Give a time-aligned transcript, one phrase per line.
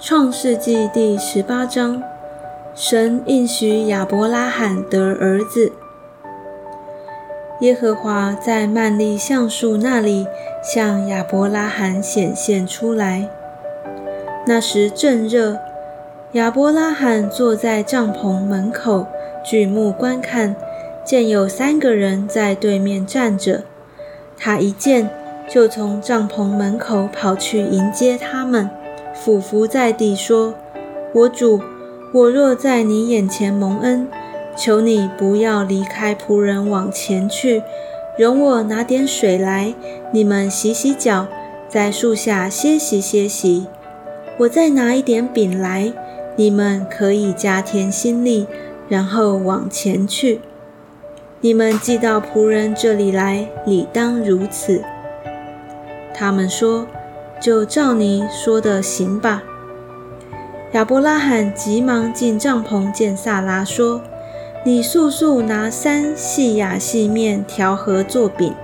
[0.00, 2.02] 创世纪第十八章，
[2.74, 5.72] 神应许亚伯拉罕得儿子。
[7.60, 10.26] 耶和华在曼利橡树那里
[10.62, 13.30] 向亚伯拉罕显现出来。
[14.44, 15.60] 那时正热，
[16.32, 19.06] 亚伯拉罕坐在帐篷门口，
[19.44, 20.56] 举目观看，
[21.04, 23.62] 见有三个人在对面站着。
[24.36, 25.08] 他一见，
[25.48, 28.68] 就从帐篷门口跑去迎接他们。
[29.14, 30.54] 俯伏在地说
[31.14, 31.60] ：“我主，
[32.12, 34.08] 我若在你眼前蒙恩，
[34.56, 37.62] 求你不要离开仆人往前去，
[38.18, 39.74] 容我拿点水来，
[40.12, 41.26] 你们洗洗脚，
[41.68, 43.66] 在树下歇息歇息。
[44.38, 45.92] 我再拿一点饼来，
[46.36, 48.46] 你们可以加添心力，
[48.88, 50.40] 然后往前去。
[51.42, 54.82] 你们寄到仆人这里来，理当如此。”
[56.14, 56.86] 他们说。
[57.40, 59.42] 就照你说的行吧。
[60.74, 64.00] 亚伯拉罕急忙进帐篷见萨拉，说
[64.64, 68.54] ：“你速速拿三细亚细面调和做饼。”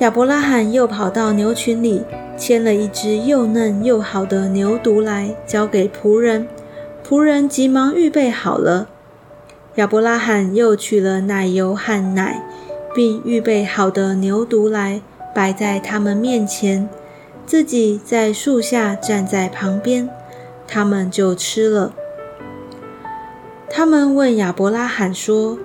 [0.00, 2.02] 亚伯拉罕又跑到牛群里
[2.36, 6.48] 牵了一只又嫩又好的牛犊来，交给仆人。
[7.08, 8.88] 仆人急忙预备好了。
[9.76, 12.42] 亚伯拉罕又取了奶油和奶，
[12.92, 15.00] 并预备好的牛犊来，
[15.38, 16.88] 摆在他们面前。
[17.46, 20.10] 自己在树下站在旁边，
[20.66, 21.94] 他们就吃了。
[23.70, 25.56] 他们问亚伯拉罕说：“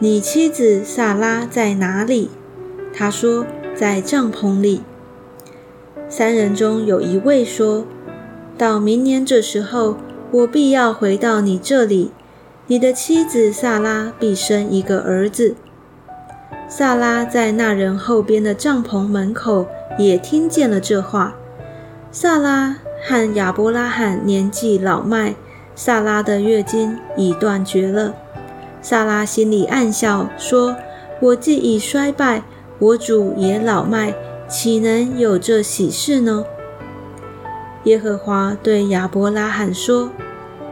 [0.00, 2.32] 你妻子萨拉在哪里？”
[2.92, 4.82] 他说：“在帐篷里。”
[6.10, 7.86] 三人中有一位说
[8.58, 9.98] ：“到明年这时候，
[10.32, 12.10] 我必要回到你这里，
[12.66, 15.54] 你的妻子萨拉必生一个儿子。”
[16.74, 19.66] 萨拉在那人后边的帐篷门口。
[19.98, 21.34] 也听见了这话。
[22.10, 25.34] 萨拉和亚伯拉罕年纪老迈，
[25.74, 28.14] 萨拉的月经已断绝了。
[28.80, 30.74] 萨拉心里暗笑，说
[31.20, 32.42] ：“我既已衰败，
[32.78, 34.14] 我主也老迈，
[34.48, 36.46] 岂能有这喜事呢？”
[37.84, 40.08] 耶和华对亚伯拉罕说：“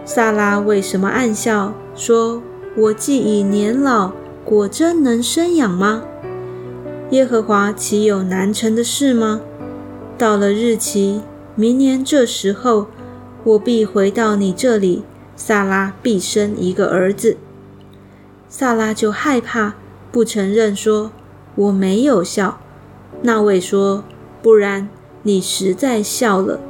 [0.06, 1.74] 萨拉为什么暗笑？
[1.94, 2.42] 说
[2.74, 4.12] 我既已年老，
[4.44, 6.02] 果真能生养吗？”
[7.10, 9.40] 耶和华岂有难成的事吗？
[10.16, 11.22] 到了日期，
[11.54, 12.86] 明年这时候，
[13.42, 15.02] 我必回到你这里，
[15.34, 17.36] 萨拉必生一个儿子。
[18.48, 19.74] 萨拉就害怕，
[20.12, 21.10] 不承认，说
[21.56, 22.60] ：“我没有笑。”
[23.22, 24.04] 那位说
[24.42, 24.88] ：“不然，
[25.22, 26.60] 你实在笑了。”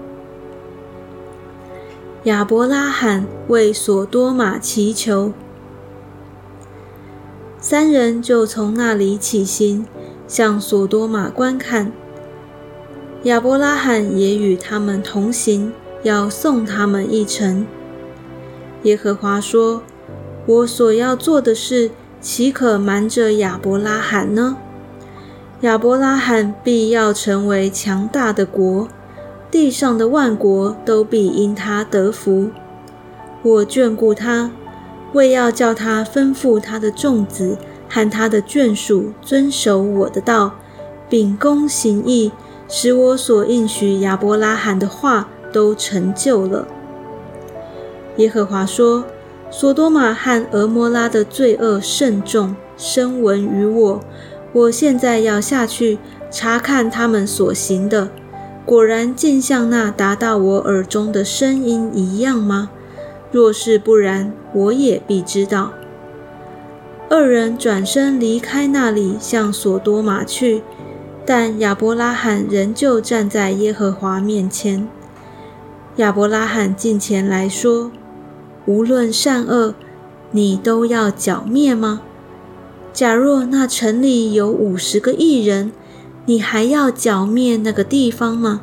[2.25, 5.33] 亚伯拉罕为索多玛祈求，
[7.71, 9.87] 三人就从那里起行。
[10.27, 11.93] 向索多玛观看，
[13.23, 15.73] 亚伯拉罕也与他们同行，
[16.03, 17.65] 要送他们一程。
[18.83, 19.85] 耶和华说
[20.47, 24.57] ：“我所要做的事，岂可瞒着亚伯拉罕呢？
[25.61, 28.89] 亚伯拉罕必要成为强大的国，
[29.49, 32.51] 地上的万国都必因他得福。
[33.45, 34.51] 我眷顾他，
[35.13, 37.57] 为要叫他吩咐他的众子。”
[37.93, 40.55] 和他的眷属遵守我的道，
[41.09, 42.31] 秉公行义，
[42.69, 46.69] 使我所应许亚伯拉罕的话都成就了。
[48.19, 49.05] 耶和华说
[49.51, 54.01] ：“索多玛和俄摩拉的罪恶甚重，声闻于我。
[54.53, 55.99] 我现在要下去
[56.31, 58.09] 查看他们所行的，
[58.65, 62.71] 果然竟像那达到我耳中的声音一样吗？
[63.31, 65.73] 若是不然，我也必知道。”
[67.09, 70.63] 二人转身离开那里，向索多玛去，
[71.27, 74.89] 但亚伯拉罕仍旧站在耶和华面前。
[75.97, 77.91] 亚伯拉罕近前来说
[78.67, 79.75] ：“无论善恶，
[80.31, 82.03] 你都要剿灭吗？
[82.93, 85.73] 假若那城里有五十个异人，
[86.27, 88.63] 你还要剿灭那个地方吗？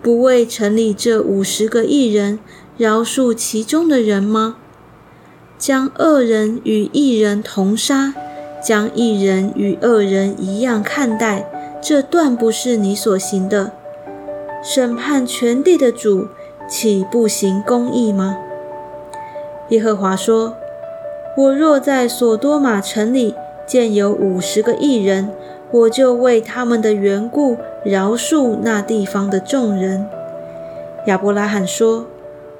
[0.00, 2.38] 不为城里这五十个异人
[2.82, 4.56] 饶恕其中的人吗？”
[5.56, 8.12] 将恶人与异人同杀，
[8.60, 11.48] 将异人与恶人一样看待，
[11.80, 13.70] 这断不是你所行的。
[14.60, 16.26] 审判全地的主，
[16.68, 18.36] 岂不行公义吗？
[19.68, 20.56] 耶和华说
[21.38, 25.30] ：“我若在索多玛城里见有五十个异人，
[25.70, 30.08] 我就为他们的缘故饶恕那地方的众人。”
[31.06, 32.06] 亚伯拉罕说：“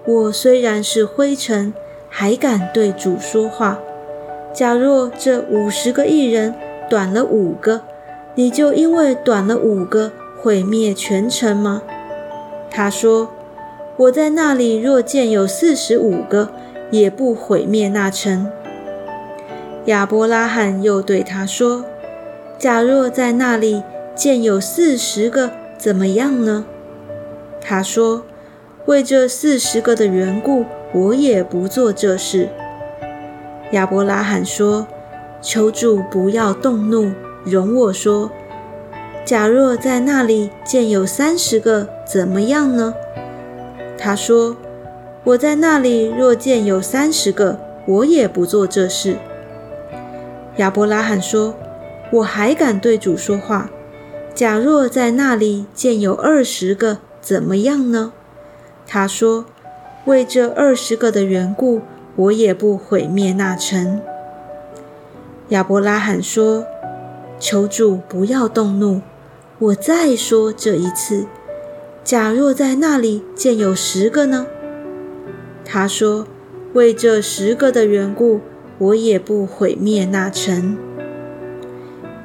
[0.05, 1.73] 我虽然是灰尘。”
[2.15, 3.79] 还敢对主说话？
[4.53, 6.55] 假若这五十个艺人
[6.91, 7.81] 短了五个，
[8.35, 11.83] 你就因为短了五个毁灭全城吗？
[12.71, 13.31] 他说
[13.97, 16.51] ：“我在那里若见有四十五个，
[16.91, 18.47] 也不毁灭那城。”
[19.87, 21.87] 亚伯拉罕又对他说
[22.59, 23.83] ：“假若在那里
[24.15, 26.67] 见有四十个，怎么样呢？”
[27.59, 28.25] 他说
[28.87, 32.49] ：“为这四十个的缘故，我也不做这事。”
[33.73, 34.87] 亚伯拉罕说
[35.41, 37.13] ：“求主不要动怒，
[37.45, 38.31] 容我说。
[39.25, 42.95] 假若在那里见有三十个，怎么样呢？”
[43.97, 44.57] 他说
[45.25, 49.17] ：“我在那里若见有三十个，我也不做这事。”
[50.59, 51.55] 亚伯拉罕说
[52.13, 53.71] ：“我还敢对主说话。
[54.35, 58.13] 假若在那里见有二十个，怎么样呢？”
[58.95, 59.47] 他说
[60.05, 61.81] ：“为这二十个的缘故。”
[62.15, 64.03] 我也不毁灭那城。
[65.49, 66.67] 亚伯拉罕说
[67.41, 69.01] ：“求主不要动怒，
[69.59, 71.25] 我再说这一次。
[72.05, 74.47] 假若在那里见有十个呢？”
[75.65, 76.27] 他说
[76.75, 78.43] ：“为这十个的缘故，
[78.77, 80.77] 我也不毁灭那城。”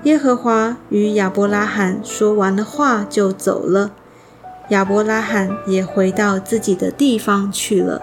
[0.04, 3.94] 耶和华与亚伯拉罕说完了话，就走了。
[4.69, 8.02] 亚伯拉罕也回到自己的地方去了。